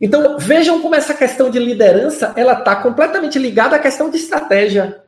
[0.00, 5.04] Então, vejam como essa questão de liderança, ela está completamente ligada à questão de estratégia.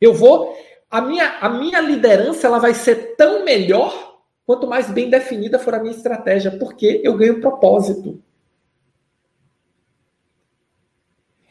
[0.00, 0.56] Eu vou,
[0.90, 5.74] a minha, a minha liderança, ela vai ser tão melhor quanto mais bem definida for
[5.74, 8.20] a minha estratégia, porque eu ganho propósito.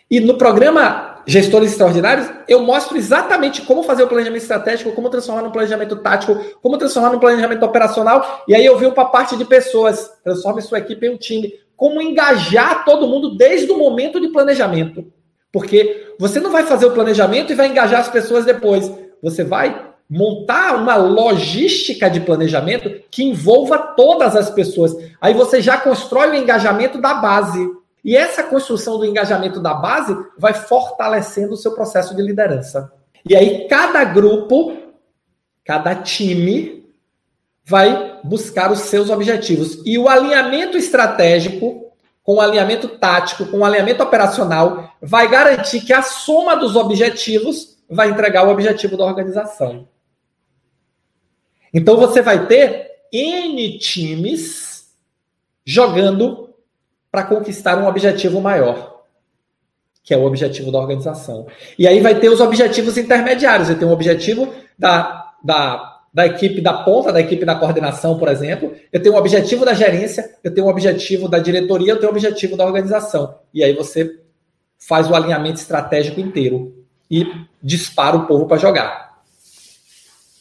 [0.10, 5.42] E no programa Gestores Extraordinários, eu mostro exatamente como fazer o planejamento estratégico, como transformar
[5.42, 8.44] no planejamento tático, como transformar no planejamento operacional.
[8.48, 11.54] E aí eu venho para a parte de pessoas, transforme sua equipe em um time.
[11.76, 15.06] Como engajar todo mundo desde o momento de planejamento.
[15.52, 18.92] Porque você não vai fazer o planejamento e vai engajar as pessoas depois.
[19.22, 24.94] Você vai montar uma logística de planejamento que envolva todas as pessoas.
[25.22, 27.66] Aí você já constrói o engajamento da base.
[28.04, 32.92] E essa construção do engajamento da base vai fortalecendo o seu processo de liderança.
[33.28, 34.76] E aí, cada grupo,
[35.64, 36.90] cada time,
[37.64, 39.82] vai buscar os seus objetivos.
[39.86, 45.94] E o alinhamento estratégico, com o alinhamento tático, com o alinhamento operacional, vai garantir que
[45.94, 49.88] a soma dos objetivos vai entregar o objetivo da organização.
[51.74, 54.92] Então, você vai ter N times
[55.64, 56.51] jogando
[57.12, 59.02] para conquistar um objetivo maior,
[60.04, 61.46] que é o objetivo da organização.
[61.78, 63.68] E aí vai ter os objetivos intermediários.
[63.68, 68.30] Você tem um objetivo da, da, da equipe da ponta, da equipe da coordenação, por
[68.30, 68.74] exemplo.
[68.92, 72.16] Eu tenho um objetivo da gerência, eu tenho um objetivo da diretoria, eu tenho um
[72.16, 73.36] objetivo da organização.
[73.54, 74.20] E aí você
[74.80, 77.28] faz o alinhamento estratégico inteiro e
[77.62, 79.12] dispara o povo para jogar.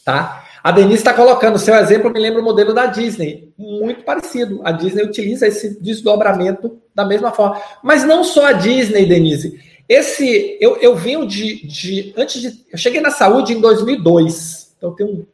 [0.04, 0.44] Tá?
[0.62, 4.60] A Denise está colocando, seu exemplo me lembra o modelo da Disney, muito parecido.
[4.62, 7.60] A Disney utiliza esse desdobramento da mesma forma.
[7.82, 9.58] Mas não só a Disney, Denise.
[9.88, 14.94] Esse, eu, eu venho de, de, antes de, eu cheguei na saúde em 2002, então
[14.94, 15.26] tenho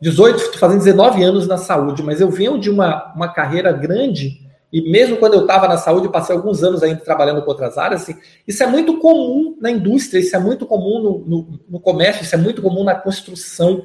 [0.00, 4.40] 18, estou fazendo 19 anos na saúde, mas eu venho de uma, uma carreira grande,
[4.72, 8.02] e mesmo quando eu estava na saúde, passei alguns anos ainda trabalhando com outras áreas,
[8.02, 8.16] assim,
[8.48, 12.34] isso é muito comum na indústria, isso é muito comum no, no, no comércio, isso
[12.34, 13.84] é muito comum na construção.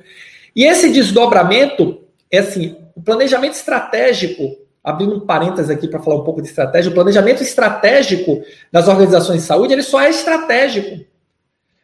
[0.58, 2.02] E esse desdobramento
[2.32, 6.90] é assim: o planejamento estratégico, abrindo um parênteses aqui para falar um pouco de estratégia,
[6.90, 8.42] o planejamento estratégico
[8.72, 11.06] das organizações de saúde, ele só é estratégico.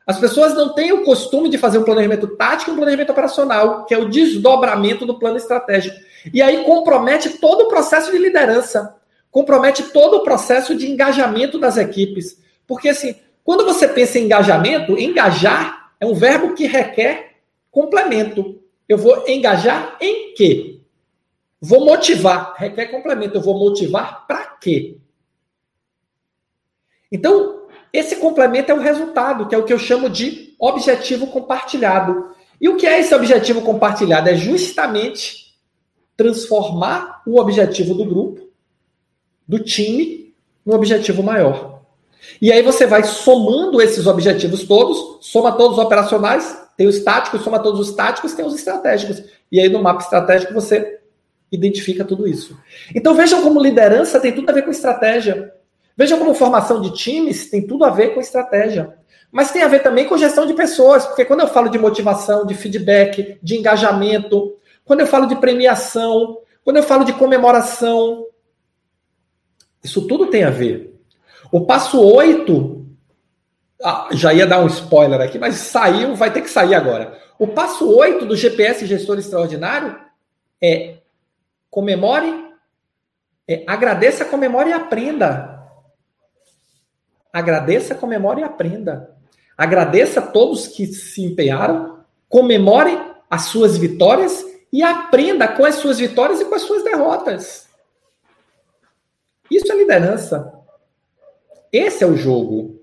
[0.08, 3.86] As pessoas não têm o costume de fazer um planejamento tático e um planejamento operacional,
[3.86, 5.96] que é o desdobramento do plano estratégico.
[6.34, 8.96] E aí compromete todo o processo de liderança,
[9.30, 12.40] compromete todo o processo de engajamento das equipes.
[12.66, 17.34] Porque assim, quando você pensa em engajamento, engajar é um verbo que requer
[17.70, 18.63] complemento.
[18.88, 20.80] Eu vou engajar em quê?
[21.62, 23.38] Vou motivar, requer complemento.
[23.38, 24.98] Eu vou motivar para quê?
[27.12, 32.34] Então, esse complemento é o resultado, que é o que eu chamo de objetivo compartilhado.
[32.60, 34.30] E o que é esse objetivo compartilhado?
[34.30, 35.54] É justamente
[36.18, 38.50] transformar o objetivo do grupo,
[39.48, 40.34] do time,
[40.66, 41.82] no objetivo maior.
[42.42, 47.42] E aí você vai somando esses objetivos todos, soma todos os operacionais, tem os táticos,
[47.42, 49.24] soma todos os táticos, tem os estratégicos.
[49.52, 51.00] E aí no mapa estratégico você
[51.52, 52.58] identifica tudo isso.
[52.96, 55.54] Então vejam como liderança tem tudo a ver com estratégia.
[55.96, 58.96] Vejam como formação de times tem tudo a ver com estratégia.
[59.32, 62.46] Mas tem a ver também com gestão de pessoas, porque quando eu falo de motivação,
[62.46, 64.56] de feedback, de engajamento,
[64.86, 68.28] quando eu falo de premiação, quando eu falo de comemoração,
[69.84, 70.96] isso tudo tem a ver.
[71.52, 72.86] O passo 8
[73.84, 77.20] ah, já ia dar um spoiler aqui, mas saiu, vai ter que sair agora.
[77.38, 80.00] O passo 8 do GPS Gestor Extraordinário
[80.62, 81.00] é
[81.70, 82.54] comemore,
[83.48, 85.68] é, agradeça, comemore e aprenda.
[87.32, 89.16] Agradeça, comemore e aprenda.
[89.58, 92.98] Agradeça a todos que se empenharam, comemore
[93.30, 97.68] as suas vitórias e aprenda com as suas vitórias e com as suas derrotas.
[99.50, 100.54] Isso é liderança.
[101.72, 102.83] Esse é o jogo.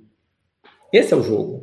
[0.92, 1.58] Esse é o jogo.